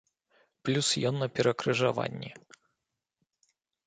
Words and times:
Плюс 0.69 0.87
ён 1.09 1.19
на 1.23 1.27
перакрыжаванні. 1.39 2.31